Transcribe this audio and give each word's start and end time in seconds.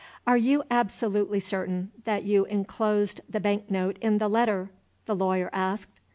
"Are 0.25 0.35
you 0.35 0.63
absolutely 0.71 1.39
certain 1.39 1.91
that 2.05 2.23
you 2.23 2.45
inclosed 2.45 3.21
the 3.29 3.39
bank 3.39 3.69
note 3.69 3.99
in 4.01 4.17
the 4.17 4.27
letter?" 4.27 4.71
the 5.05 5.15
lawyer 5.15 5.51
asked. 5.53 5.99